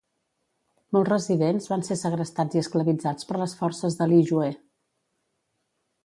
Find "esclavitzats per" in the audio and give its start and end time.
2.63-3.37